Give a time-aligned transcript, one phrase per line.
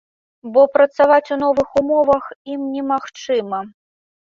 [0.53, 2.23] Бо працаваць у новых умовах
[2.55, 3.63] ім немагчыма.